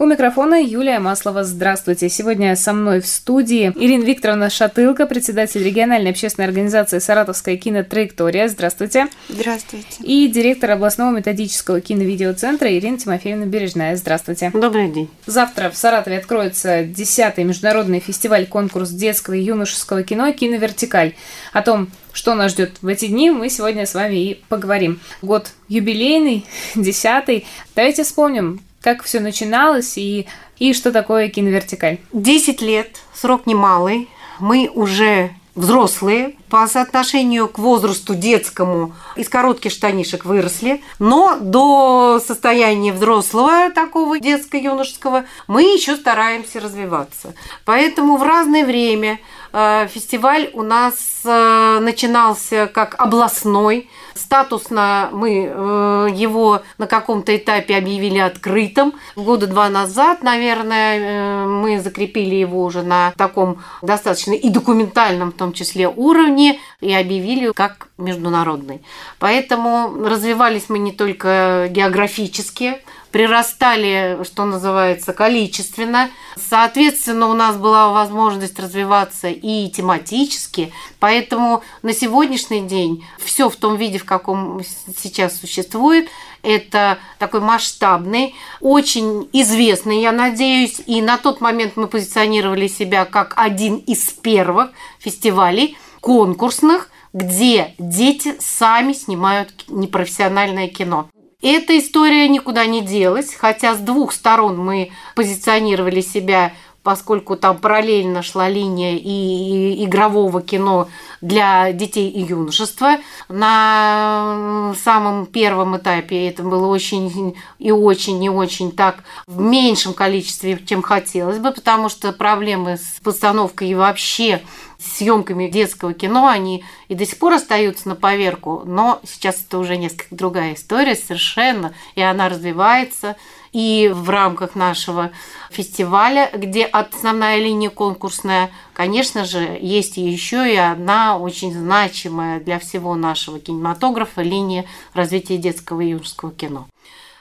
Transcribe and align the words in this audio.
У 0.00 0.06
микрофона 0.06 0.62
Юлия 0.62 1.00
Маслова. 1.00 1.42
Здравствуйте. 1.42 2.08
Сегодня 2.08 2.54
со 2.54 2.72
мной 2.72 3.00
в 3.00 3.06
студии 3.08 3.72
Ирина 3.74 4.04
Викторовна 4.04 4.48
Шатылка, 4.48 5.06
председатель 5.06 5.60
региональной 5.64 6.12
общественной 6.12 6.46
организации 6.46 7.00
«Саратовская 7.00 7.56
кинотраектория». 7.56 8.46
Здравствуйте. 8.46 9.08
Здравствуйте. 9.28 9.88
И 10.04 10.28
директор 10.28 10.70
областного 10.70 11.16
методического 11.16 11.80
киновидеоцентра 11.80 12.72
Ирина 12.72 12.96
Тимофеевна 12.96 13.46
Бережная. 13.46 13.96
Здравствуйте. 13.96 14.52
Добрый 14.54 14.88
день. 14.88 15.10
Завтра 15.26 15.68
в 15.68 15.76
Саратове 15.76 16.18
откроется 16.18 16.84
10-й 16.84 17.42
международный 17.42 17.98
фестиваль-конкурс 17.98 18.90
детского 18.90 19.34
и 19.34 19.42
юношеского 19.42 20.04
кино 20.04 20.30
«Киновертикаль». 20.30 21.14
О 21.52 21.60
том, 21.60 21.88
что 22.12 22.36
нас 22.36 22.52
ждет 22.52 22.76
в 22.82 22.86
эти 22.86 23.06
дни, 23.06 23.32
мы 23.32 23.48
сегодня 23.48 23.84
с 23.84 23.94
вами 23.94 24.14
и 24.14 24.44
поговорим. 24.48 25.00
Год 25.22 25.50
юбилейный, 25.66 26.46
десятый. 26.76 27.48
Давайте 27.74 28.04
вспомним, 28.04 28.60
как 28.94 29.04
все 29.04 29.20
начиналось 29.20 29.98
и, 29.98 30.26
и 30.58 30.72
что 30.72 30.92
такое 30.92 31.28
киновертикаль? 31.28 31.98
Десять 32.14 32.62
лет, 32.62 33.02
срок 33.12 33.44
немалый. 33.44 34.08
Мы 34.40 34.70
уже 34.74 35.30
взрослые 35.54 36.36
по 36.48 36.66
соотношению 36.66 37.48
к 37.48 37.58
возрасту 37.58 38.14
детскому 38.14 38.94
из 39.16 39.28
коротких 39.28 39.72
штанишек 39.72 40.24
выросли, 40.24 40.80
но 40.98 41.36
до 41.38 42.18
состояния 42.26 42.92
взрослого 42.92 43.70
такого 43.74 44.18
детско-юношеского 44.20 45.26
мы 45.48 45.64
еще 45.64 45.94
стараемся 45.94 46.58
развиваться. 46.58 47.34
Поэтому 47.66 48.16
в 48.16 48.22
разное 48.22 48.64
время 48.64 49.18
фестиваль 49.52 50.50
у 50.52 50.62
нас 50.62 51.22
э, 51.24 51.78
начинался 51.80 52.66
как 52.66 52.94
областной, 53.00 53.88
статусно 54.14 55.08
мы 55.12 55.46
э, 55.46 56.08
его 56.14 56.62
на 56.76 56.86
каком-то 56.86 57.36
этапе 57.36 57.76
объявили 57.76 58.18
открытым. 58.18 58.94
Года 59.16 59.46
два 59.46 59.68
назад, 59.68 60.22
наверное, 60.22 61.46
мы 61.46 61.80
закрепили 61.80 62.34
его 62.34 62.64
уже 62.64 62.82
на 62.82 63.12
таком 63.16 63.62
достаточно 63.82 64.32
и 64.32 64.48
документальном 64.48 65.32
в 65.32 65.36
том 65.36 65.52
числе 65.52 65.88
уровне 65.88 66.58
и 66.80 66.92
объявили 66.92 67.52
как 67.52 67.88
международный. 67.98 68.82
Поэтому 69.18 70.04
развивались 70.04 70.68
мы 70.68 70.78
не 70.78 70.92
только 70.92 71.68
географически, 71.70 72.78
прирастали, 73.10 74.18
что 74.24 74.44
называется, 74.44 75.12
количественно. 75.12 76.10
Соответственно, 76.36 77.28
у 77.28 77.34
нас 77.34 77.56
была 77.56 77.90
возможность 77.90 78.58
развиваться 78.58 79.28
и 79.28 79.68
тематически. 79.70 80.72
Поэтому 81.00 81.62
на 81.82 81.92
сегодняшний 81.92 82.62
день 82.62 83.04
все 83.18 83.48
в 83.48 83.56
том 83.56 83.76
виде, 83.76 83.98
в 83.98 84.04
каком 84.04 84.60
сейчас 84.96 85.38
существует, 85.38 86.08
это 86.42 86.98
такой 87.18 87.40
масштабный, 87.40 88.34
очень 88.60 89.28
известный, 89.32 90.00
я 90.00 90.12
надеюсь, 90.12 90.80
и 90.86 91.02
на 91.02 91.18
тот 91.18 91.40
момент 91.40 91.72
мы 91.76 91.88
позиционировали 91.88 92.68
себя 92.68 93.04
как 93.04 93.34
один 93.36 93.76
из 93.76 94.10
первых 94.10 94.70
фестивалей– 95.00 95.76
конкурсных, 96.00 96.90
где 97.12 97.74
дети 97.78 98.34
сами 98.38 98.92
снимают 98.92 99.64
непрофессиональное 99.68 100.68
кино. 100.68 101.08
Эта 101.40 101.78
история 101.78 102.28
никуда 102.28 102.66
не 102.66 102.82
делась, 102.82 103.32
хотя 103.32 103.76
с 103.76 103.78
двух 103.78 104.12
сторон 104.12 104.58
мы 104.58 104.90
позиционировали 105.14 106.00
себя 106.00 106.52
поскольку 106.88 107.36
там 107.36 107.58
параллельно 107.58 108.22
шла 108.22 108.48
линия 108.48 108.96
и 108.96 109.84
игрового 109.84 110.40
кино 110.40 110.88
для 111.20 111.70
детей 111.72 112.08
и 112.08 112.22
юношества. 112.22 112.96
На 113.28 114.72
самом 114.82 115.26
первом 115.26 115.76
этапе 115.76 116.28
это 116.28 116.42
было 116.42 116.66
очень 116.66 117.36
и 117.58 117.70
очень 117.72 118.18
не 118.18 118.30
очень 118.30 118.72
так 118.72 119.04
в 119.26 119.38
меньшем 119.38 119.92
количестве, 119.92 120.58
чем 120.64 120.80
хотелось 120.80 121.36
бы, 121.36 121.50
потому 121.50 121.90
что 121.90 122.10
проблемы 122.14 122.78
с 122.78 122.98
постановкой 123.02 123.68
и 123.68 123.74
вообще 123.74 124.40
съемками 124.78 125.46
детского 125.48 125.92
кино, 125.92 126.26
они 126.26 126.64
и 126.88 126.94
до 126.94 127.04
сих 127.04 127.18
пор 127.18 127.34
остаются 127.34 127.86
на 127.90 127.96
поверку, 127.96 128.62
но 128.64 129.00
сейчас 129.04 129.44
это 129.46 129.58
уже 129.58 129.76
несколько 129.76 130.14
другая 130.14 130.54
история 130.54 130.96
совершенно, 130.96 131.74
и 131.96 132.00
она 132.00 132.30
развивается 132.30 133.16
и 133.52 133.90
в 133.92 134.10
рамках 134.10 134.54
нашего 134.54 135.10
фестиваля, 135.50 136.30
где 136.34 136.64
основная 136.64 137.38
линия 137.38 137.70
конкурсная, 137.70 138.50
конечно 138.72 139.24
же, 139.24 139.58
есть 139.60 139.96
еще 139.96 140.52
и 140.52 140.56
одна 140.56 141.18
очень 141.18 141.52
значимая 141.52 142.40
для 142.40 142.58
всего 142.58 142.94
нашего 142.94 143.38
кинематографа 143.38 144.22
линия 144.22 144.64
развития 144.94 145.38
детского 145.38 145.80
и 145.80 145.90
юношеского 145.90 146.32
кино. 146.32 146.66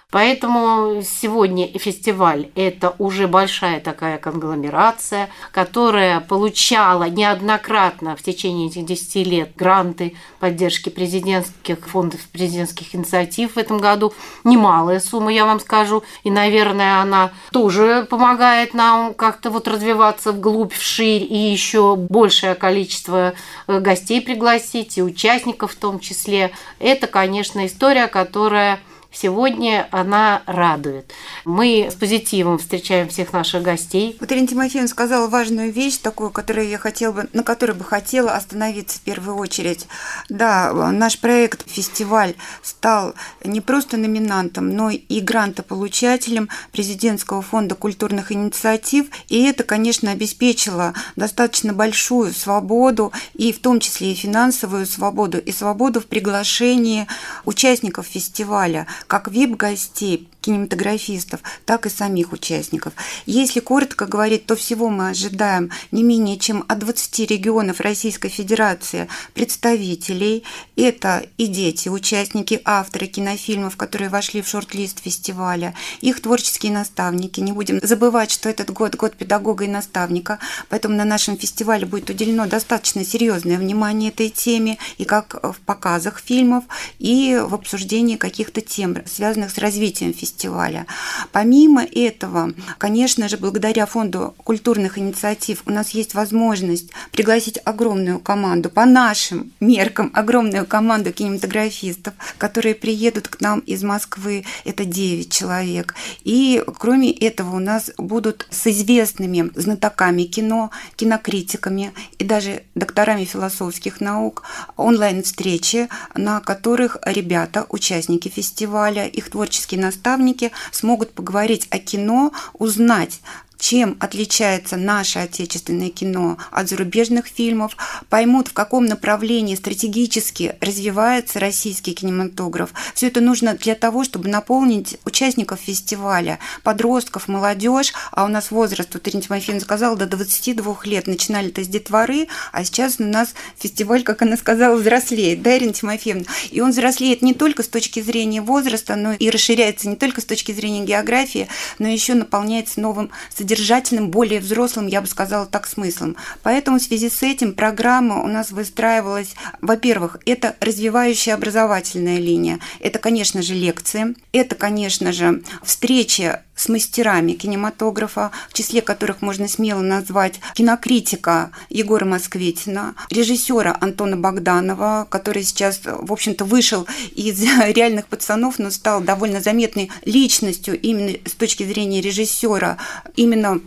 Поэтому 0.09 1.01
сегодня 1.03 1.67
фестиваль– 1.77 2.49
это 2.55 2.95
уже 2.97 3.27
большая 3.27 3.81
такая 3.81 4.17
конгломерация, 4.17 5.29
которая 5.51 6.21
получала 6.21 7.09
неоднократно 7.09 8.15
в 8.15 8.23
течение 8.23 8.69
этих 8.69 8.85
10 8.85 9.27
лет 9.27 9.51
гранты 9.57 10.15
поддержки 10.39 10.87
президентских 10.87 11.85
фондов, 11.85 12.21
президентских 12.31 12.95
инициатив 12.95 13.55
в 13.55 13.57
этом 13.57 13.79
году. 13.79 14.13
Немалая 14.45 15.01
сумма, 15.01 15.33
я 15.33 15.45
вам 15.45 15.59
скажу. 15.59 16.03
И, 16.23 16.31
наверное, 16.31 17.01
она 17.01 17.31
тоже 17.51 18.07
помогает 18.09 18.73
нам 18.73 19.13
как-то 19.13 19.49
вот 19.49 19.67
развиваться 19.67 20.31
вглубь, 20.31 20.71
вширь 20.71 21.23
и 21.23 21.37
еще 21.37 21.97
большее 21.97 22.55
количество 22.55 23.33
э, 23.67 23.79
гостей 23.81 24.21
пригласить, 24.21 24.97
и 24.97 25.03
участников 25.03 25.73
в 25.73 25.75
том 25.75 25.99
числе. 25.99 26.51
Это, 26.79 27.07
конечно, 27.07 27.65
история, 27.65 28.07
которая 28.07 28.79
Сегодня 29.11 29.87
она 29.91 30.43
радует. 30.45 31.11
Мы 31.45 31.87
с 31.89 31.95
позитивом 31.95 32.57
встречаем 32.57 33.07
всех 33.07 33.33
наших 33.33 33.63
гостей. 33.63 34.15
Вот 34.19 34.31
Ирина 34.31 34.47
Тимофеевна 34.47 34.87
сказала 34.87 35.27
важную 35.27 35.71
вещь, 35.71 35.97
такую, 35.97 36.29
которую 36.29 36.67
я 36.67 36.77
хотела 36.77 37.13
бы, 37.13 37.29
на 37.33 37.43
которой 37.43 37.71
бы 37.71 37.83
хотела 37.83 38.33
остановиться 38.33 38.99
в 38.99 39.01
первую 39.01 39.37
очередь. 39.37 39.87
Да, 40.29 40.73
наш 40.91 41.19
проект 41.19 41.69
«Фестиваль» 41.69 42.35
стал 42.61 43.15
не 43.43 43.61
просто 43.61 43.97
номинантом, 43.97 44.75
но 44.75 44.89
и 44.89 45.19
грантополучателем 45.19 46.49
президентского 46.71 47.41
фонда 47.41 47.75
культурных 47.75 48.31
инициатив, 48.31 49.07
и 49.29 49.43
это, 49.43 49.63
конечно, 49.63 50.11
обеспечило 50.11 50.93
достаточно 51.15 51.73
большую 51.73 52.33
свободу, 52.33 53.13
и 53.33 53.51
в 53.53 53.59
том 53.59 53.79
числе 53.79 54.11
и 54.11 54.15
финансовую 54.15 54.85
свободу, 54.85 55.39
и 55.39 55.51
свободу 55.51 56.01
в 56.01 56.07
приглашении 56.07 57.07
участников 57.45 58.05
фестиваля 58.05 58.85
как 59.05 59.27
вип-гостей, 59.27 60.27
кинематографистов, 60.47 61.41
так 61.65 61.85
и 61.85 61.89
самих 61.89 62.31
участников. 62.31 62.93
Если 63.25 63.59
коротко 63.59 64.05
говорить, 64.05 64.45
то 64.45 64.55
всего 64.55 64.89
мы 64.89 65.09
ожидаем 65.09 65.71
не 65.91 66.03
менее 66.03 66.37
чем 66.37 66.63
от 66.69 66.79
20 66.79 67.29
регионов 67.29 67.81
Российской 67.81 68.29
Федерации 68.29 69.09
представителей. 69.33 70.43
Это 70.77 71.25
и 71.37 71.47
дети, 71.47 71.89
участники, 71.89 72.61
авторы 72.63 73.07
кинофильмов, 73.07 73.75
которые 73.75 74.09
вошли 74.09 74.41
в 74.41 74.47
шорт-лист 74.47 75.03
фестиваля, 75.03 75.75
их 75.99 76.21
творческие 76.21 76.71
наставники. 76.71 77.41
Не 77.41 77.51
будем 77.51 77.81
забывать, 77.83 78.31
что 78.31 78.47
этот 78.47 78.69
год– 78.71 78.95
год 78.97 79.17
педагога 79.17 79.65
и 79.65 79.67
наставника, 79.67 80.39
поэтому 80.69 80.95
на 80.95 81.03
нашем 81.03 81.37
фестивале 81.37 81.85
будет 81.85 82.09
уделено 82.09 82.47
достаточно 82.47 83.03
серьезное 83.03 83.57
внимание 83.57 84.11
этой 84.11 84.29
теме 84.29 84.77
и 84.97 85.03
как 85.03 85.35
в 85.43 85.59
показах 85.65 86.21
фильмов, 86.23 86.63
и 86.99 87.37
в 87.43 87.53
обсуждении 87.53 88.15
каких-то 88.15 88.61
тем, 88.61 88.86
связанных 89.05 89.51
с 89.51 89.57
развитием 89.57 90.13
фестиваля. 90.13 90.85
Помимо 91.31 91.83
этого, 91.83 92.53
конечно 92.77 93.27
же, 93.29 93.37
благодаря 93.37 93.85
фонду 93.85 94.35
культурных 94.43 94.97
инициатив 94.97 95.63
у 95.65 95.71
нас 95.71 95.89
есть 95.91 96.13
возможность 96.13 96.89
пригласить 97.11 97.59
огромную 97.63 98.19
команду, 98.19 98.69
по 98.69 98.85
нашим 98.85 99.51
меркам, 99.59 100.11
огромную 100.13 100.65
команду 100.65 101.11
кинематографистов, 101.11 102.13
которые 102.37 102.75
приедут 102.75 103.27
к 103.27 103.41
нам 103.41 103.59
из 103.59 103.83
Москвы. 103.83 104.45
Это 104.65 104.85
9 104.85 105.31
человек. 105.31 105.95
И 106.23 106.63
кроме 106.77 107.11
этого 107.11 107.55
у 107.55 107.59
нас 107.59 107.91
будут 107.97 108.47
с 108.49 108.67
известными 108.67 109.51
знатоками 109.55 110.23
кино, 110.23 110.71
кинокритиками 110.95 111.91
и 112.19 112.23
даже 112.23 112.63
докторами 112.75 113.25
философских 113.25 114.01
наук 114.01 114.43
онлайн-встречи, 114.75 115.89
на 116.15 116.39
которых 116.39 116.97
ребята, 117.05 117.65
участники 117.69 118.29
фестиваля, 118.29 118.76
их 118.85 119.29
творческие 119.29 119.81
наставники, 119.81 120.51
смогут 120.71 121.13
поговорить 121.13 121.67
о 121.69 121.79
кино, 121.79 122.31
узнать 122.53 123.21
чем 123.59 123.97
отличается 123.99 124.77
наше 124.77 125.19
отечественное 125.19 125.89
кино 125.89 126.37
от 126.51 126.69
зарубежных 126.69 127.27
фильмов, 127.27 127.75
поймут, 128.09 128.49
в 128.49 128.53
каком 128.53 128.85
направлении 128.85 129.55
стратегически 129.55 130.55
развивается 130.61 131.39
российский 131.39 131.93
кинематограф. 131.93 132.71
Все 132.93 133.07
это 133.07 133.21
нужно 133.21 133.55
для 133.55 133.75
того, 133.75 134.03
чтобы 134.03 134.29
наполнить 134.29 134.97
участников 135.05 135.59
фестиваля, 135.59 136.39
подростков, 136.63 137.27
молодежь, 137.27 137.93
а 138.11 138.25
у 138.25 138.27
нас 138.27 138.51
возраст, 138.51 138.89
тут 138.89 139.07
Ирина 139.07 139.21
Тимофеевна 139.21 139.61
сказала, 139.61 139.95
до 139.95 140.05
22 140.05 140.77
лет. 140.85 141.07
Начинали 141.07 141.49
это 141.49 141.63
с 141.63 141.67
детворы, 141.67 142.27
а 142.51 142.63
сейчас 142.63 142.99
у 142.99 143.03
нас 143.03 143.33
фестиваль, 143.57 144.03
как 144.03 144.21
она 144.21 144.37
сказала, 144.37 144.75
взрослеет, 144.75 145.41
да, 145.41 145.57
Ирина 145.57 145.73
Тимофеевна? 145.73 146.23
И 146.51 146.61
он 146.61 146.71
взрослеет 146.71 147.21
не 147.21 147.33
только 147.33 147.63
с 147.63 147.67
точки 147.67 148.01
зрения 148.01 148.41
возраста, 148.41 148.95
но 148.95 149.13
и 149.13 149.29
расширяется 149.29 149.87
не 149.87 149.95
только 149.95 150.21
с 150.21 150.25
точки 150.25 150.51
зрения 150.51 150.85
географии, 150.85 151.47
но 151.79 151.87
еще 151.87 152.13
наполняется 152.13 152.79
новым 152.79 153.11
содержательным, 153.47 154.09
более 154.09 154.41
взрослым, 154.41 154.87
я 154.87 154.99
бы 154.99 155.07
сказала 155.07 155.45
так, 155.45 155.67
смыслом. 155.67 156.17
Поэтому 156.43 156.79
в 156.79 156.81
связи 156.81 157.09
с 157.09 157.23
этим 157.23 157.53
программа 157.53 158.21
у 158.21 158.27
нас 158.27 158.51
выстраивалась, 158.51 159.35
во-первых, 159.61 160.17
это 160.25 160.55
развивающая 160.59 161.33
образовательная 161.33 162.17
линия, 162.17 162.59
это, 162.81 162.99
конечно 162.99 163.41
же, 163.41 163.53
лекции, 163.53 164.15
это, 164.33 164.55
конечно 164.55 165.13
же, 165.13 165.43
встречи 165.63 166.39
с 166.57 166.67
мастерами 166.69 167.33
кинематографа, 167.33 168.31
в 168.49 168.53
числе 168.53 168.81
которых 168.81 169.21
можно 169.21 169.47
смело 169.47 169.81
назвать 169.81 170.39
кинокритика 170.55 171.51
Егора 171.69 172.03
Москветина, 172.03 172.95
режиссера 173.09 173.77
Антона 173.79 174.17
Богданова, 174.17 175.07
который 175.09 175.43
сейчас, 175.43 175.81
в 175.85 176.11
общем-то, 176.11 176.43
вышел 176.43 176.87
из 177.15 177.41
реальных 177.67 178.07
пацанов, 178.07 178.59
но 178.59 178.71
стал 178.71 179.01
довольно 179.01 179.39
заметной 179.39 179.91
личностью 180.03 180.79
именно 180.79 181.15
с 181.25 181.33
точки 181.33 181.63
зрения 181.63 182.01
режиссера, 182.01 182.77
именно 183.15 183.36
término 183.41 183.61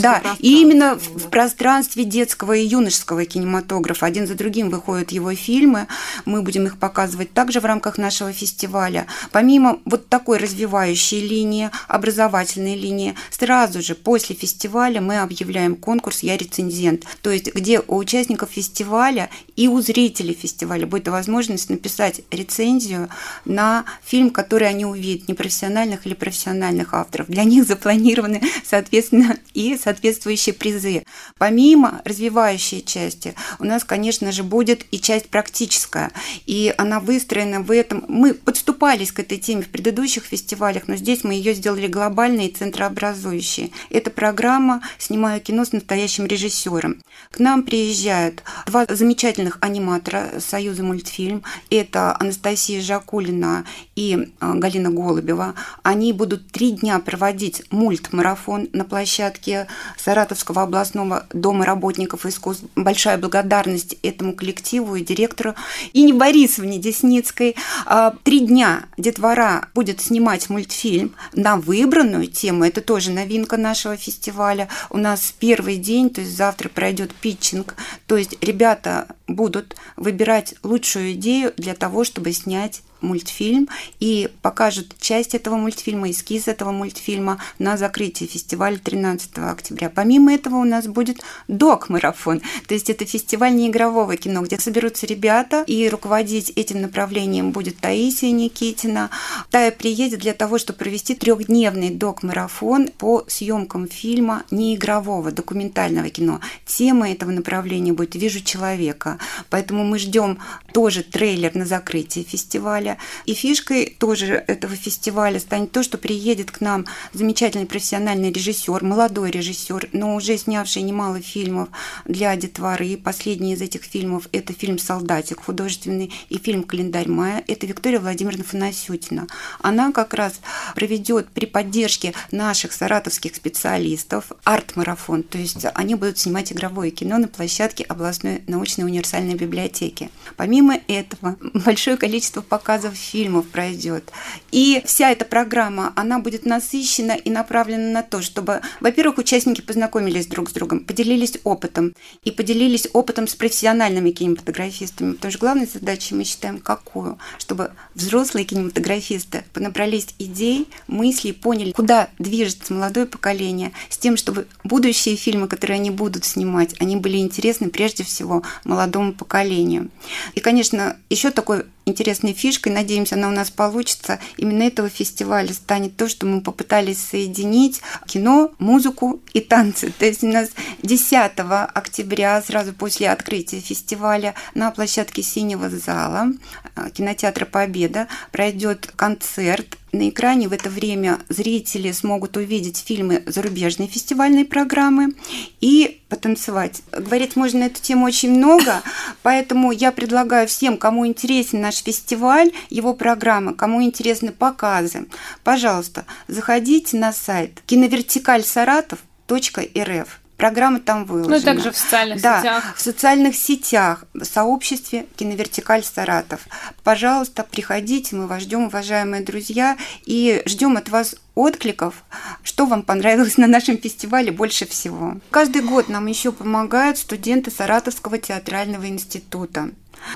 да, 0.00 0.22
и 0.38 0.60
именно 0.60 0.96
в 0.96 1.28
пространстве 1.30 2.04
детского 2.04 2.52
и 2.52 2.66
юношеского 2.66 3.24
кинематографа. 3.24 4.06
Один 4.06 4.26
за 4.26 4.34
другим 4.34 4.70
выходят 4.70 5.12
его 5.12 5.34
фильмы. 5.34 5.86
Мы 6.24 6.42
будем 6.42 6.66
их 6.66 6.78
показывать 6.78 7.32
также 7.32 7.60
в 7.60 7.64
рамках 7.64 7.98
нашего 7.98 8.32
фестиваля. 8.32 9.06
Помимо 9.32 9.78
вот 9.84 10.08
такой 10.08 10.38
развивающей 10.38 11.20
линии, 11.20 11.70
образовательной 11.86 12.76
линии, 12.76 13.14
сразу 13.30 13.82
же 13.82 13.94
после 13.94 14.34
фестиваля 14.34 15.00
мы 15.00 15.20
объявляем 15.20 15.76
конкурс 15.76 16.22
«Я 16.22 16.36
рецензент», 16.36 17.04
то 17.22 17.30
есть 17.30 17.54
где 17.54 17.80
у 17.80 17.96
участников 17.96 18.50
фестиваля 18.50 19.30
и 19.56 19.68
у 19.68 19.80
зрителей 19.80 20.34
фестиваля 20.34 20.86
будет 20.86 21.08
возможность 21.08 21.70
написать 21.70 22.22
рецензию 22.30 23.08
на 23.44 23.84
фильм, 24.04 24.30
который 24.30 24.68
они 24.68 24.84
увидят, 24.84 25.28
непрофессиональных 25.28 26.06
или 26.06 26.14
профессиональных 26.14 26.94
авторов. 26.94 27.28
Для 27.28 27.44
них 27.44 27.66
запланированы, 27.66 28.42
соответственно, 28.64 29.27
и 29.54 29.76
соответствующие 29.76 30.54
призы. 30.54 31.04
Помимо 31.38 32.00
развивающей 32.04 32.82
части, 32.82 33.34
у 33.58 33.64
нас, 33.64 33.84
конечно 33.84 34.32
же, 34.32 34.42
будет 34.42 34.84
и 34.90 35.00
часть 35.00 35.28
практическая, 35.28 36.10
и 36.46 36.74
она 36.78 37.00
выстроена 37.00 37.60
в 37.60 37.70
этом. 37.70 38.04
Мы 38.08 38.34
подступались 38.34 39.12
к 39.12 39.20
этой 39.20 39.38
теме 39.38 39.62
в 39.62 39.68
предыдущих 39.68 40.24
фестивалях, 40.24 40.84
но 40.86 40.96
здесь 40.96 41.24
мы 41.24 41.34
ее 41.34 41.54
сделали 41.54 41.86
глобальной 41.86 42.46
и 42.46 42.52
центрообразующей. 42.52 43.72
Это 43.90 44.10
программа 44.10 44.82
«Снимаю 44.98 45.40
кино 45.40 45.64
с 45.64 45.72
настоящим 45.72 46.26
режиссером». 46.26 47.02
К 47.30 47.38
нам 47.40 47.62
приезжают 47.62 48.42
два 48.66 48.86
замечательных 48.88 49.58
аниматора 49.60 50.34
Союза 50.38 50.82
мультфильм. 50.82 51.42
Это 51.70 52.16
Анастасия 52.18 52.80
Жакулина 52.80 53.64
и 53.96 54.32
а, 54.40 54.54
Галина 54.54 54.90
Голубева. 54.90 55.54
Они 55.82 56.12
будут 56.12 56.50
три 56.50 56.72
дня 56.72 56.98
проводить 57.00 57.62
мультмарафон 57.70 58.68
на 58.72 58.84
площадке 58.84 59.17
площадке 59.18 59.66
Саратовского 59.96 60.62
областного 60.62 61.26
дома 61.32 61.64
работников 61.64 62.24
искусств. 62.24 62.64
Большая 62.76 63.18
благодарность 63.18 63.96
этому 64.02 64.32
коллективу 64.34 64.94
и 64.94 65.04
директору 65.04 65.54
Ине 65.92 66.14
Борисовне 66.14 66.78
Десницкой. 66.78 67.56
А, 67.86 68.14
три 68.22 68.40
дня 68.40 68.84
детвора 68.96 69.68
будет 69.74 70.00
снимать 70.00 70.48
мультфильм 70.48 71.14
на 71.32 71.56
выбранную 71.56 72.28
тему. 72.28 72.64
Это 72.64 72.80
тоже 72.80 73.10
новинка 73.10 73.56
нашего 73.56 73.96
фестиваля. 73.96 74.68
У 74.90 74.98
нас 74.98 75.34
первый 75.38 75.76
день, 75.76 76.10
то 76.10 76.20
есть 76.20 76.36
завтра 76.36 76.68
пройдет 76.68 77.12
питчинг. 77.14 77.74
То 78.06 78.16
есть 78.16 78.36
ребята 78.40 79.08
будут 79.28 79.76
выбирать 79.96 80.54
лучшую 80.62 81.12
идею 81.12 81.52
для 81.56 81.74
того, 81.74 82.02
чтобы 82.02 82.32
снять 82.32 82.82
мультфильм 83.00 83.68
и 84.00 84.30
покажут 84.42 84.96
часть 85.00 85.34
этого 85.34 85.56
мультфильма, 85.56 86.10
эскиз 86.10 86.48
этого 86.48 86.72
мультфильма 86.72 87.40
на 87.58 87.76
закрытии 87.76 88.24
фестиваля 88.24 88.78
13 88.78 89.38
октября. 89.38 89.90
Помимо 89.90 90.34
этого 90.34 90.56
у 90.56 90.64
нас 90.64 90.86
будет 90.86 91.20
док-марафон, 91.48 92.42
то 92.66 92.74
есть 92.74 92.90
это 92.90 93.04
фестиваль 93.04 93.54
неигрового 93.54 94.16
кино, 94.16 94.42
где 94.42 94.58
соберутся 94.58 95.06
ребята, 95.06 95.64
и 95.66 95.88
руководить 95.88 96.52
этим 96.56 96.80
направлением 96.80 97.52
будет 97.52 97.78
Таисия 97.78 98.30
Никитина. 98.30 99.10
Тая 99.50 99.70
приедет 99.70 100.20
для 100.20 100.34
того, 100.34 100.58
чтобы 100.58 100.78
провести 100.78 101.14
трехдневный 101.14 101.90
док-марафон 101.90 102.88
по 102.88 103.24
съемкам 103.28 103.88
фильма 103.88 104.44
неигрового, 104.50 105.30
документального 105.30 106.10
кино. 106.10 106.40
Тема 106.66 107.10
этого 107.10 107.30
направления 107.30 107.92
будет 107.92 108.14
«Вижу 108.14 108.40
человека», 108.40 109.17
поэтому 109.50 109.84
мы 109.84 109.98
ждем 109.98 110.38
тоже 110.72 111.02
трейлер 111.02 111.54
на 111.54 111.64
закрытии 111.64 112.26
фестиваля. 112.28 112.98
И 113.26 113.34
фишкой 113.34 113.96
тоже 113.98 114.44
этого 114.46 114.74
фестиваля 114.76 115.38
станет 115.38 115.72
то, 115.72 115.82
что 115.82 115.98
приедет 115.98 116.50
к 116.50 116.60
нам 116.60 116.86
замечательный 117.12 117.66
профессиональный 117.66 118.32
режиссер, 118.32 118.84
молодой 118.84 119.30
режиссер, 119.30 119.90
но 119.92 120.14
уже 120.14 120.36
снявший 120.36 120.82
немало 120.82 121.20
фильмов 121.20 121.68
для 122.04 122.34
детворы. 122.36 122.96
Последний 122.96 123.54
из 123.54 123.62
этих 123.62 123.82
фильмов– 123.84 124.28
это 124.32 124.52
фильм 124.52 124.78
«Солдатик» 124.78 125.42
художественный 125.44 126.12
и 126.28 126.38
фильм 126.38 126.62
«Календарь 126.62 127.08
мая». 127.08 127.44
Это 127.46 127.66
Виктория 127.66 128.00
Владимировна 128.00 128.44
Фанасютина. 128.44 129.26
Она 129.60 129.92
как 129.92 130.14
раз 130.14 130.40
проведет 130.74 131.28
при 131.30 131.46
поддержке 131.46 132.14
наших 132.30 132.72
саратовских 132.72 133.34
специалистов 133.34 134.32
арт-марафон, 134.44 135.22
то 135.22 135.38
есть 135.38 135.64
они 135.74 135.94
будут 135.94 136.18
снимать 136.18 136.52
игровое 136.52 136.90
кино 136.90 137.18
на 137.18 137.28
площадке 137.28 137.84
областной 137.84 138.42
научной 138.46 138.84
универсальной 139.08 139.34
библиотеки. 139.34 140.10
Помимо 140.36 140.78
этого, 140.88 141.36
большое 141.64 141.96
количество 141.96 142.40
показов 142.40 142.94
фильмов 142.94 143.46
пройдет. 143.48 144.12
И 144.52 144.82
вся 144.84 145.10
эта 145.10 145.24
программа, 145.24 145.92
она 145.96 146.18
будет 146.18 146.44
насыщена 146.44 147.12
и 147.12 147.30
направлена 147.30 147.90
на 147.92 148.02
то, 148.02 148.22
чтобы, 148.22 148.60
во-первых, 148.80 149.18
участники 149.18 149.60
познакомились 149.60 150.26
друг 150.26 150.50
с 150.50 150.52
другом, 150.52 150.80
поделились 150.80 151.38
опытом 151.44 151.94
и 152.24 152.30
поделились 152.30 152.88
опытом 152.92 153.26
с 153.26 153.34
профессиональными 153.34 154.10
кинематографистами. 154.10 155.12
Потому 155.12 155.30
что 155.30 155.40
главной 155.40 155.66
задачей 155.66 156.14
мы 156.14 156.24
считаем 156.24 156.58
какую? 156.58 157.18
Чтобы 157.38 157.72
взрослые 157.94 158.44
кинематографисты 158.44 159.44
понабрались 159.52 160.08
идей, 160.18 160.68
мыслей, 160.86 161.32
поняли, 161.32 161.72
куда 161.72 162.08
движется 162.18 162.74
молодое 162.74 163.06
поколение, 163.06 163.72
с 163.88 163.98
тем, 163.98 164.16
чтобы 164.16 164.46
будущие 164.64 165.16
фильмы, 165.16 165.48
которые 165.48 165.76
они 165.76 165.90
будут 165.90 166.24
снимать, 166.24 166.74
они 166.80 166.96
были 166.96 167.18
интересны 167.18 167.70
прежде 167.70 168.04
всего 168.04 168.42
молодому 168.64 168.97
поколению. 169.12 169.90
И, 170.34 170.40
конечно, 170.40 170.96
еще 171.10 171.30
такой 171.30 171.64
интересной 171.88 172.32
фишкой, 172.32 172.72
надеемся, 172.72 173.16
она 173.16 173.28
у 173.28 173.32
нас 173.32 173.50
получится, 173.50 174.20
именно 174.36 174.62
этого 174.62 174.88
фестиваля 174.88 175.52
станет 175.52 175.96
то, 175.96 176.08
что 176.08 176.26
мы 176.26 176.40
попытались 176.40 176.98
соединить 176.98 177.80
кино, 178.06 178.52
музыку 178.58 179.20
и 179.32 179.40
танцы. 179.40 179.92
То 179.98 180.06
есть 180.06 180.22
у 180.22 180.28
нас 180.28 180.50
10 180.82 181.32
октября, 181.74 182.40
сразу 182.42 182.72
после 182.72 183.10
открытия 183.10 183.60
фестиваля, 183.60 184.34
на 184.54 184.70
площадке 184.70 185.22
Синего 185.22 185.68
зала 185.70 186.28
э, 186.76 186.90
кинотеатра 186.90 187.44
Победа 187.44 188.08
пройдет 188.30 188.92
концерт 188.94 189.78
на 189.92 190.10
экране 190.10 190.48
в 190.48 190.52
это 190.52 190.68
время 190.68 191.18
зрители 191.28 191.92
смогут 191.92 192.36
увидеть 192.36 192.76
фильмы 192.78 193.22
зарубежной 193.26 193.86
фестивальной 193.86 194.44
программы 194.44 195.14
и 195.60 196.00
потанцевать. 196.10 196.82
Говорить 196.92 197.36
можно 197.36 197.60
на 197.60 197.64
эту 197.64 197.80
тему 197.80 198.04
очень 198.04 198.30
много, 198.30 198.82
поэтому 199.22 199.72
я 199.72 199.90
предлагаю 199.92 200.46
всем, 200.46 200.76
кому 200.76 201.06
интересен 201.06 201.60
наш 201.60 201.77
фестиваль, 201.82 202.52
его 202.70 202.94
программы, 202.94 203.54
кому 203.54 203.82
интересны 203.82 204.32
показы, 204.32 205.06
пожалуйста, 205.44 206.04
заходите 206.26 206.96
на 206.96 207.12
сайт 207.12 207.62
киновертикаль 207.66 208.44
саратов.рф 208.44 210.20
Программа 210.38 210.78
там 210.78 211.04
выложена. 211.04 211.34
Ну 211.34 211.42
и 211.42 211.44
также 211.44 211.72
в 211.72 211.76
социальных 211.76 212.22
да, 212.22 212.38
сетях. 212.38 212.74
в 212.76 212.80
социальных 212.80 213.34
сетях, 213.34 214.04
в 214.14 214.24
сообществе 214.24 215.06
Киновертикаль 215.16 215.82
Саратов. 215.82 216.46
Пожалуйста, 216.84 217.42
приходите, 217.42 218.14
мы 218.14 218.28
вас 218.28 218.42
ждем, 218.42 218.66
уважаемые 218.66 219.24
друзья, 219.24 219.76
и 220.06 220.40
ждем 220.46 220.76
от 220.76 220.90
вас 220.90 221.16
откликов, 221.34 222.04
что 222.44 222.66
вам 222.66 222.84
понравилось 222.84 223.36
на 223.36 223.48
нашем 223.48 223.78
фестивале 223.78 224.30
больше 224.30 224.64
всего. 224.64 225.16
Каждый 225.32 225.62
год 225.62 225.88
нам 225.88 226.06
еще 226.06 226.30
помогают 226.30 226.98
студенты 226.98 227.50
Саратовского 227.50 228.18
театрального 228.18 228.86
института. 228.86 229.70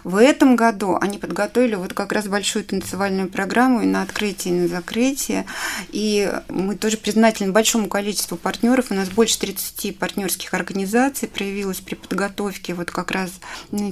В 0.05 0.17
этом 0.17 0.57
году 0.57 0.97
они 1.01 1.19
подготовили 1.19 1.75
вот 1.75 1.93
как 1.93 2.13
раз 2.13 2.27
большую 2.27 2.65
танцевальную 2.65 3.29
программу 3.29 3.83
и 3.83 3.87
на 3.87 4.03
открытие, 4.03 4.55
и 4.55 4.61
на 4.61 4.69
закрытие. 4.69 5.47
И 5.91 6.33
мы 6.49 6.77
тоже 6.77 6.97
признательны 6.97 7.53
большому 7.53 7.89
количеству 7.89 8.37
партнеров. 8.37 8.87
У 8.91 8.95
нас 8.95 9.09
больше 9.09 9.39
30 9.39 9.99
партнерских 9.99 10.55
организаций 10.55 11.29
проявилось 11.29 11.81
при 11.81 11.95
подготовке 11.95 12.75
вот 12.75 12.91
как 12.91 13.11
раз 13.11 13.31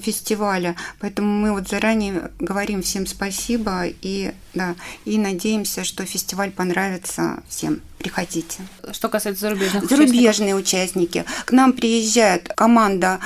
фестиваля. 0.02 0.76
Поэтому 1.00 1.28
мы 1.28 1.52
вот 1.52 1.68
заранее 1.68 2.30
говорим 2.38 2.82
всем 2.82 3.06
спасибо 3.06 3.84
и, 3.86 4.32
да, 4.54 4.74
и 5.04 5.18
надеемся, 5.18 5.84
что 5.84 6.04
фестиваль 6.04 6.50
понравится 6.50 7.42
всем. 7.48 7.80
Приходите. 7.98 8.60
Что 8.92 9.10
касается 9.10 9.42
зарубежных 9.42 9.84
Зарубежные 9.84 10.54
участники. 10.54 11.26
К 11.44 11.52
нам 11.52 11.74
приезжает 11.74 12.48
команда 12.48 13.20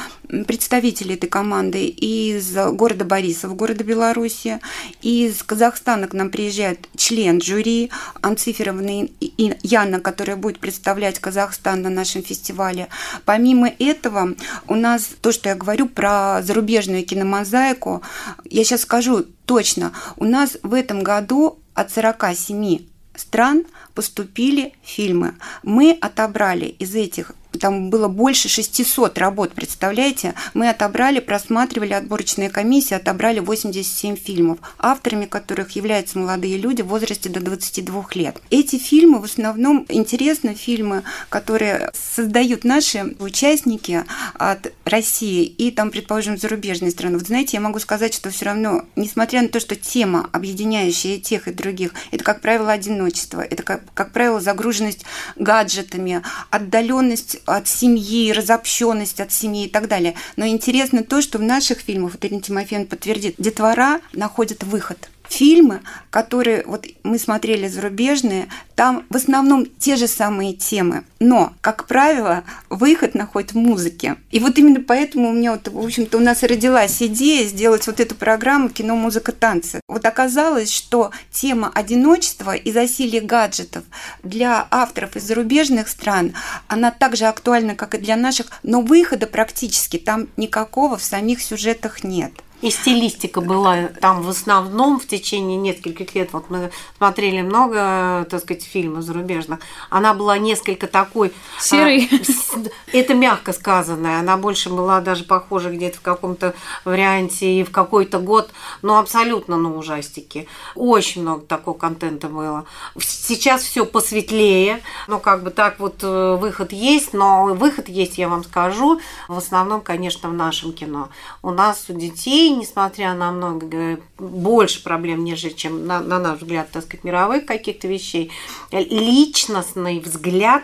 представители 0.47 1.15
этой 1.15 1.29
команды 1.29 1.87
из 1.87 2.53
города 2.53 3.05
Борисов, 3.05 3.55
города 3.57 3.85
Беларуси. 3.85 4.61
Из 5.03 5.43
Казахстана 5.43 6.09
к 6.09 6.15
нам 6.15 6.31
приезжает 6.31 6.89
член 6.97 7.41
жюри 7.41 7.91
Анциферовна 8.23 9.09
Яна, 9.39 10.01
которая 10.01 10.37
будет 10.37 10.59
представлять 10.59 11.19
Казахстан 11.19 11.83
на 11.83 11.91
нашем 11.91 12.23
фестивале. 12.23 12.89
Помимо 13.25 13.71
этого, 13.79 14.35
у 14.69 14.75
нас 14.75 15.11
то, 15.21 15.33
что 15.33 15.49
я 15.49 15.55
говорю 15.55 15.89
про 15.89 16.43
зарубежную 16.43 17.05
киномозаику, 17.05 18.03
я 18.45 18.65
сейчас 18.65 18.83
скажу 18.83 19.25
точно, 19.47 19.93
у 20.17 20.25
нас 20.25 20.57
в 20.63 20.75
этом 20.75 21.03
году 21.03 21.59
от 21.75 21.91
47 21.93 22.87
стран 23.17 23.65
поступили 23.95 24.75
фильмы. 24.83 25.35
Мы 25.63 25.97
отобрали 26.01 26.67
из 26.67 26.95
этих 26.95 27.33
там 27.65 27.89
было 27.89 28.09
больше 28.09 28.51
600 28.51 29.17
работ, 29.17 29.55
представляете? 29.55 30.35
Мы 30.53 30.69
отобрали, 30.69 31.19
просматривали 31.19 31.95
отборочные 31.95 32.51
комиссии, 32.51 32.93
отобрали 32.93 33.41
87 33.41 34.17
фильмов, 34.17 34.59
авторами 34.79 35.25
которых 35.25 35.71
являются 35.71 36.19
молодые 36.19 36.59
люди 36.59 36.83
в 36.83 36.89
возрасте 36.89 37.31
до 37.31 37.41
22 37.41 38.05
лет. 38.17 38.37
Эти 38.51 38.77
фильмы 38.77 39.19
в 39.19 39.25
основном 39.25 39.87
интересны, 39.89 40.55
фильмы, 40.55 41.05
которые 41.31 41.91
создают 41.95 42.65
наши 42.65 43.17
участники 43.19 44.05
от 44.35 44.71
России 44.85 45.45
и 45.45 45.71
там, 45.71 45.91
предположим, 45.91 46.37
зарубежные 46.37 46.91
страны. 46.91 47.17
Вот 47.17 47.29
знаете, 47.29 47.57
я 47.57 47.63
могу 47.63 47.79
сказать, 47.79 48.13
что 48.13 48.29
все 48.29 48.45
равно, 48.45 48.85
несмотря 48.95 49.41
на 49.41 49.49
то, 49.49 49.59
что 49.59 49.75
тема, 49.75 50.29
объединяющая 50.33 51.19
тех 51.19 51.49
и 51.49 51.53
других, 51.55 51.93
это, 52.11 52.25
как 52.25 52.43
правило, 52.43 52.71
одиночество, 52.71 53.41
это, 53.41 53.63
как, 53.63 53.85
как 53.95 54.13
правило, 54.13 54.39
загруженность 54.39 55.07
гаджетами, 55.37 56.21
отдаленность 56.51 57.39
от 57.57 57.69
семьи, 57.69 58.33
разобщенность 58.33 59.21
от 59.21 59.33
семьи 59.33 59.67
и 59.67 59.69
так 59.69 59.89
далее. 59.89 60.15
Но 60.37 60.47
интересно 60.47 61.03
то, 61.03 61.23
что 61.23 61.39
в 61.39 61.43
наших 61.43 61.79
фильмах, 61.79 62.13
вот 62.13 62.25
Ирина 62.25 62.43
Тимофеевна 62.43 62.87
подтвердит, 62.87 63.37
детвора 63.39 64.01
находит 64.13 64.65
выход– 64.65 65.11
фильмы, 65.29 65.81
которые 66.11 66.63
вот 66.67 66.87
мы 67.03 67.19
смотрели 67.19 67.69
зарубежные, 67.69 68.49
там 68.75 69.05
в 69.09 69.17
основном 69.17 69.67
те 69.67 69.97
же 69.97 70.07
самые 70.07 70.53
темы, 70.55 71.05
но, 71.19 71.53
как 71.61 71.87
правило, 71.87 72.45
выход 72.71 73.15
находит 73.15 73.53
в 73.53 73.57
музыке. 73.57 74.17
И 74.31 74.41
вот 74.41 74.59
именно 74.59 74.81
поэтому 74.81 75.31
у 75.31 75.33
меня, 75.33 75.53
вот, 75.53 75.69
в 75.69 75.79
общем-то, 75.79 76.19
у 76.19 76.21
нас 76.21 76.43
и 76.43 76.47
родилась 76.47 77.03
идея 77.03 77.47
сделать 77.47 77.87
вот 77.87 78.01
эту 78.01 78.15
программу 78.15 78.69
«Кино, 78.69 78.97
музыка, 78.97 79.33
танцы». 79.33 79.81
Вот 79.89 80.05
оказалось, 80.05 80.71
что 80.71 81.11
тема 81.31 81.71
одиночества 81.75 82.55
и 82.55 82.73
засилия 82.73 83.21
гаджетов 83.21 83.85
для 84.23 84.67
авторов 84.71 85.17
из 85.17 85.25
зарубежных 85.25 85.89
стран, 85.89 86.35
она 86.69 86.91
так 86.91 87.17
же 87.17 87.27
актуальна, 87.27 87.75
как 87.75 87.95
и 87.95 87.99
для 87.99 88.17
наших, 88.17 88.47
но 88.63 88.81
выхода 88.81 89.27
практически 89.27 89.99
там 89.99 90.29
никакого 90.37 90.97
в 90.97 91.03
самих 91.03 91.41
сюжетах 91.41 92.05
нет. 92.05 92.33
И 92.65 92.71
стилистика 92.71 93.43
была 93.43 93.89
там 94.01 94.23
в 94.23 94.29
основном 94.31 94.99
в 94.99 95.07
течение 95.07 95.59
нескольких 95.59 96.15
лет. 96.15 96.33
Вот 96.33 96.49
мы 96.49 96.71
смотрели 96.97 97.43
много, 97.43 98.27
так 98.31 98.41
сказать, 98.41 98.65
фильмов 98.65 99.03
зарубежных. 99.03 99.61
Она 99.91 100.15
была 100.15 100.39
несколько 100.39 100.87
такой... 100.87 101.35
Серый. 101.61 102.09
А, 102.11 102.59
это 102.97 103.13
мягко 103.13 103.53
сказанная. 103.53 104.21
Она 104.21 104.39
больше 104.39 104.71
была 104.71 105.03
даже 105.03 105.25
похожа 105.25 105.69
где-то 105.69 105.99
в 105.99 106.01
каком-то 106.01 106.55
варианте 106.87 107.61
и 107.61 107.65
в 107.65 107.71
какой-то 107.71 108.19
год, 108.19 108.51
но 108.81 108.99
абсолютно 108.99 109.59
на 109.59 109.77
ужастики. 109.77 110.49
Очень 110.75 111.21
много 111.21 111.45
такого 111.45 111.77
контента 111.77 112.29
было. 112.29 112.65
Сейчас 112.99 113.63
все 113.63 113.85
посветлее. 113.85 114.81
Ну, 115.07 115.21
как 115.21 115.43
бы 115.43 115.51
так 115.51 115.81
вот 115.81 116.03
э, 116.03 116.37
выход 116.37 116.73
есть, 116.73 117.13
но 117.13 117.45
выход 117.45 117.91
есть, 117.91 118.17
я 118.17 118.31
вам 118.31 118.43
скажу, 118.43 119.03
в 119.29 119.37
основном, 119.37 119.83
конечно, 119.83 120.31
в 120.31 120.33
нашем 120.33 120.73
кино. 120.73 121.11
У 121.43 121.51
нас 121.51 121.85
у 121.91 121.93
детей 121.93 122.54
несмотря 122.55 123.15
на 123.15 123.33
много 123.33 123.99
больше 124.19 124.83
проблем, 124.83 125.25
нежели 125.25 125.53
чем, 125.53 125.87
на, 125.87 126.01
на 126.01 126.19
наш 126.19 126.41
взгляд, 126.41 126.71
так 126.71 126.85
сказать, 126.85 127.05
мировых 127.05 127.47
каких-то 127.47 127.89
вещей, 127.89 128.31
личностный 128.71 130.01
взгляд 130.01 130.63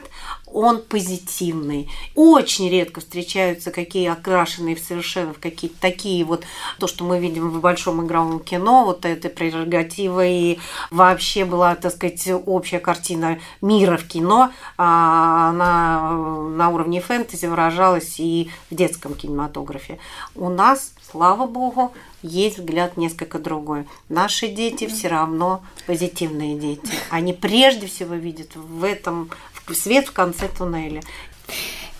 он 0.52 0.83
позитивный. 0.83 1.88
Очень 2.14 2.69
редко 2.71 3.00
встречаются 3.00 3.71
какие 3.71 4.09
окрашенные 4.09 4.76
совершенно 4.76 5.33
в 5.33 5.38
какие-то 5.38 5.76
такие 5.80 6.25
вот, 6.25 6.45
то, 6.78 6.87
что 6.87 7.04
мы 7.04 7.19
видим 7.19 7.50
в 7.50 7.61
большом 7.61 8.04
игровом 8.04 8.40
кино, 8.40 8.85
вот 8.85 9.04
это 9.04 9.28
прерогатива 9.28 10.26
и 10.26 10.59
вообще 10.90 11.45
была, 11.45 11.75
так 11.75 11.92
сказать, 11.92 12.28
общая 12.47 12.78
картина 12.78 13.38
мира 13.61 13.97
в 13.97 14.07
кино, 14.07 14.50
а 14.76 15.50
она 15.50 16.12
на 16.50 16.71
уровне 16.71 17.00
фэнтези 17.00 17.47
выражалась 17.47 18.19
и 18.19 18.50
в 18.71 18.75
детском 18.75 19.14
кинематографе. 19.14 19.99
У 20.35 20.49
нас 20.49 20.92
слава 21.11 21.47
богу, 21.47 21.92
есть 22.23 22.59
взгляд 22.59 22.97
несколько 22.97 23.38
другой. 23.38 23.87
Наши 24.09 24.49
дети 24.49 24.87
все 24.87 25.09
равно 25.09 25.62
позитивные 25.87 26.59
дети. 26.59 26.92
Они 27.11 27.33
прежде 27.33 27.87
всего 27.87 28.14
видят 28.14 28.54
в 28.54 28.85
этом 28.85 29.30
свет 29.75 30.09
в 30.09 30.12
конце 30.12 30.49
туннеля. 30.49 31.03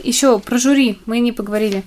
Еще 0.03 0.39
про 0.39 0.59
жюри 0.59 0.99
мы 1.07 1.21
не 1.21 1.33
поговорили. 1.33 1.83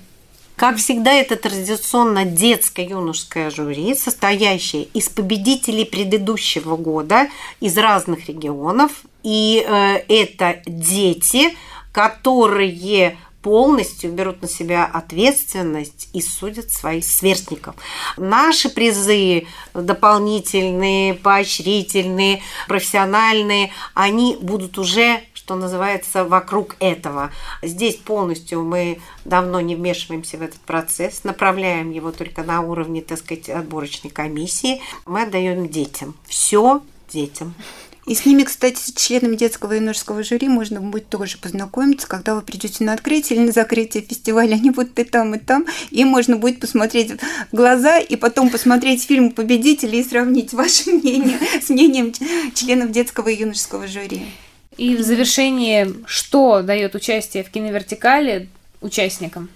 Как 0.56 0.76
всегда, 0.76 1.12
это 1.12 1.34
традиционно 1.34 2.24
детско-юношеское 2.24 3.50
жюри, 3.50 3.94
состоящее 3.96 4.84
из 4.84 5.08
победителей 5.08 5.84
предыдущего 5.84 6.76
года 6.76 7.28
из 7.58 7.76
разных 7.76 8.28
регионов. 8.28 9.02
И 9.24 9.64
э, 9.66 9.96
это 10.08 10.62
дети, 10.66 11.56
которые 11.90 13.16
полностью 13.42 14.10
берут 14.10 14.40
на 14.40 14.48
себя 14.48 14.86
ответственность 14.86 16.08
и 16.14 16.22
судят 16.22 16.70
своих 16.70 17.04
сверстников. 17.04 17.74
Наши 18.16 18.70
призы 18.70 19.46
дополнительные, 19.74 21.12
поощрительные, 21.12 22.42
профессиональные, 22.68 23.70
они 23.92 24.38
будут 24.40 24.78
уже 24.78 25.20
что 25.44 25.56
называется, 25.56 26.24
вокруг 26.24 26.74
этого. 26.80 27.30
Здесь 27.60 27.96
полностью 27.96 28.64
мы 28.64 28.98
давно 29.26 29.60
не 29.60 29.76
вмешиваемся 29.76 30.38
в 30.38 30.42
этот 30.42 30.60
процесс, 30.60 31.22
направляем 31.22 31.90
его 31.90 32.12
только 32.12 32.42
на 32.42 32.62
уровне, 32.62 33.02
так 33.02 33.18
сказать, 33.18 33.50
отборочной 33.50 34.10
комиссии. 34.10 34.80
Мы 35.04 35.24
отдаем 35.24 35.68
детям. 35.68 36.16
Все 36.26 36.80
детям. 37.10 37.54
И 38.06 38.14
с 38.14 38.24
ними, 38.24 38.44
кстати, 38.44 38.78
с 38.78 38.94
членами 38.94 39.36
детского 39.36 39.74
и 39.74 39.76
юношеского 39.76 40.22
жюри 40.22 40.48
можно 40.48 40.80
будет 40.80 41.10
тоже 41.10 41.36
познакомиться, 41.36 42.08
когда 42.08 42.34
вы 42.34 42.40
придете 42.40 42.82
на 42.84 42.94
открытие 42.94 43.38
или 43.38 43.46
на 43.46 43.52
закрытие 43.52 44.02
фестиваля. 44.02 44.54
Они 44.54 44.70
будут 44.70 44.98
и 44.98 45.04
там, 45.04 45.34
и 45.34 45.38
там. 45.38 45.66
И 45.90 46.04
можно 46.06 46.36
будет 46.36 46.58
посмотреть 46.58 47.12
в 47.52 47.54
глаза 47.54 47.98
и 47.98 48.16
потом 48.16 48.48
посмотреть 48.48 49.04
фильм 49.04 49.30
победителей 49.30 50.00
и 50.00 50.04
сравнить 50.04 50.54
ваше 50.54 50.90
мнение 50.90 51.38
с 51.62 51.68
мнением 51.68 52.14
членов 52.54 52.92
детского 52.92 53.28
и 53.28 53.40
юношеского 53.40 53.86
жюри. 53.86 54.26
И 54.76 54.96
в 54.96 55.02
завершении, 55.02 55.94
что 56.06 56.62
дает 56.62 56.94
участие 56.94 57.44
в 57.44 57.50
киновертикале 57.50 58.48
участникам? 58.80 59.48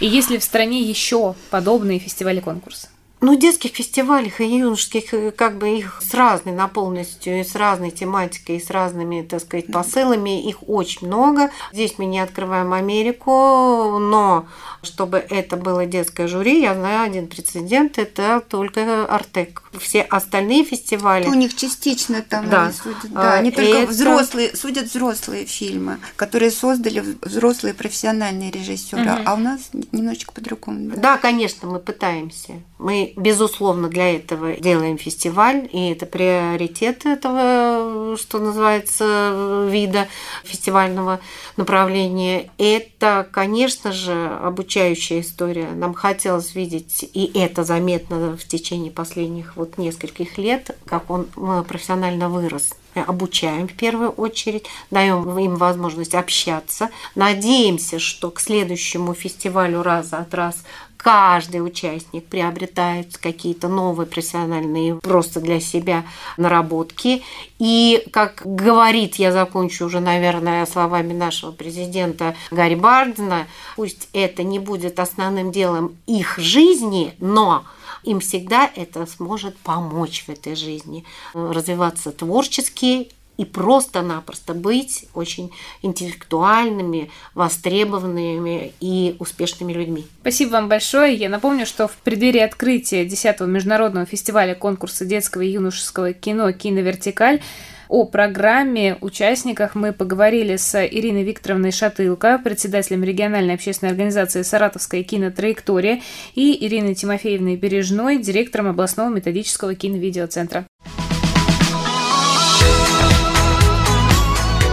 И 0.00 0.06
есть 0.06 0.30
ли 0.30 0.38
в 0.38 0.44
стране 0.44 0.80
еще 0.80 1.34
подобные 1.50 1.98
фестивали-конкурсы? 1.98 2.88
Ну, 3.20 3.34
детских 3.34 3.72
фестивалях 3.72 4.40
и 4.40 4.46
юношеских, 4.46 5.12
э, 5.12 5.30
как 5.32 5.58
бы 5.58 5.76
их 5.76 6.00
с 6.00 6.14
разной 6.14 6.54
наполненностью, 6.54 7.40
и 7.40 7.44
с 7.44 7.56
разной 7.56 7.90
тематикой, 7.90 8.56
и 8.56 8.62
с 8.62 8.70
разными, 8.70 9.22
так 9.22 9.40
сказать, 9.40 9.66
посылами, 9.72 10.48
их 10.48 10.68
очень 10.68 11.08
много. 11.08 11.50
Здесь 11.72 11.94
мы 11.98 12.04
не 12.04 12.20
открываем 12.20 12.72
Америку, 12.72 13.98
но 13.98 14.46
чтобы 14.82 15.18
это 15.18 15.56
было 15.56 15.84
детское 15.84 16.28
жюри, 16.28 16.60
я 16.60 16.74
знаю 16.74 17.02
один 17.02 17.26
прецедент, 17.26 17.98
это 17.98 18.40
только 18.48 19.04
Артек. 19.06 19.64
Все 19.78 20.02
остальные 20.02 20.64
фестивали... 20.64 21.26
У 21.26 21.34
них 21.34 21.56
частично 21.56 22.22
там 22.22 22.48
да. 22.48 22.64
они 22.64 22.72
судят, 22.72 23.12
да, 23.12 23.34
они 23.34 23.50
только 23.50 23.78
это... 23.78 23.90
взрослые, 23.90 24.56
судят 24.56 24.86
взрослые 24.86 25.46
фильмы, 25.46 25.98
которые 26.14 26.52
создали 26.52 27.04
взрослые 27.22 27.74
профессиональные 27.74 28.52
режиссеры, 28.52 29.02
угу. 29.02 29.22
а 29.24 29.34
у 29.34 29.38
нас 29.38 29.70
немножечко 29.90 30.32
по-другому. 30.32 30.90
Да. 30.90 30.96
да, 30.96 31.18
конечно, 31.18 31.68
мы 31.68 31.80
пытаемся. 31.80 32.62
Мы 32.78 33.12
безусловно, 33.16 33.88
для 33.88 34.14
этого 34.16 34.52
делаем 34.52 34.98
фестиваль, 34.98 35.68
и 35.72 35.90
это 35.90 36.06
приоритет 36.06 37.06
этого, 37.06 38.16
что 38.16 38.38
называется, 38.38 39.66
вида 39.68 40.06
фестивального 40.44 41.20
направления. 41.56 42.50
Это, 42.56 43.28
конечно 43.32 43.92
же, 43.92 44.28
обучающая 44.42 45.20
история. 45.20 45.68
Нам 45.70 45.92
хотелось 45.92 46.54
видеть, 46.54 47.08
и 47.12 47.30
это 47.34 47.64
заметно 47.64 48.36
в 48.36 48.44
течение 48.46 48.92
последних 48.92 49.56
вот 49.56 49.76
нескольких 49.76 50.38
лет, 50.38 50.76
как 50.86 51.10
он 51.10 51.26
профессионально 51.64 52.28
вырос 52.28 52.74
обучаем 52.94 53.68
в 53.68 53.74
первую 53.74 54.10
очередь, 54.10 54.66
даем 54.90 55.38
им 55.38 55.56
возможность 55.56 56.14
общаться. 56.14 56.90
Надеемся, 57.14 57.98
что 57.98 58.30
к 58.30 58.40
следующему 58.40 59.14
фестивалю 59.14 59.82
раз 59.82 60.12
от 60.12 60.34
раз 60.34 60.64
каждый 60.98 61.64
участник 61.64 62.26
приобретает 62.26 63.16
какие-то 63.16 63.68
новые 63.68 64.06
профессиональные 64.06 64.96
просто 64.96 65.40
для 65.40 65.60
себя 65.60 66.04
наработки. 66.36 67.22
И, 67.58 68.04
как 68.12 68.42
говорит, 68.44 69.14
я 69.14 69.32
закончу 69.32 69.86
уже, 69.86 70.00
наверное, 70.00 70.66
словами 70.66 71.14
нашего 71.14 71.52
президента 71.52 72.34
Гарри 72.50 72.74
Бардена, 72.74 73.46
пусть 73.76 74.08
это 74.12 74.42
не 74.42 74.58
будет 74.58 75.00
основным 75.00 75.52
делом 75.52 75.96
их 76.06 76.36
жизни, 76.38 77.14
но 77.20 77.64
им 78.02 78.20
всегда 78.20 78.70
это 78.74 79.06
сможет 79.06 79.56
помочь 79.58 80.24
в 80.26 80.30
этой 80.30 80.56
жизни, 80.56 81.04
развиваться 81.32 82.12
творчески 82.12 83.08
и 83.38 83.44
просто-напросто 83.44 84.52
быть 84.52 85.06
очень 85.14 85.50
интеллектуальными, 85.80 87.10
востребованными 87.34 88.74
и 88.80 89.16
успешными 89.18 89.72
людьми. 89.72 90.04
Спасибо 90.20 90.50
вам 90.50 90.68
большое. 90.68 91.14
Я 91.14 91.30
напомню, 91.30 91.64
что 91.64 91.88
в 91.88 91.96
преддверии 91.98 92.40
открытия 92.40 93.06
10-го 93.06 93.46
международного 93.46 94.04
фестиваля 94.04 94.54
конкурса 94.54 95.06
детского 95.06 95.42
и 95.42 95.52
юношеского 95.52 96.12
кино 96.12 96.52
«Киновертикаль» 96.52 97.40
О 97.88 98.04
программе, 98.04 98.98
участниках 99.00 99.74
мы 99.74 99.94
поговорили 99.94 100.56
с 100.56 100.78
Ириной 100.84 101.22
Викторовной 101.22 101.72
Шатылко, 101.72 102.38
председателем 102.38 103.02
региональной 103.02 103.54
общественной 103.54 103.92
организации 103.92 104.42
«Саратовская 104.42 105.02
кинотраектория» 105.02 106.02
и 106.34 106.66
Ириной 106.66 106.94
Тимофеевной 106.94 107.56
Бережной, 107.56 108.18
директором 108.18 108.66
областного 108.66 109.08
методического 109.08 109.74
киновидеоцентра. 109.74 110.66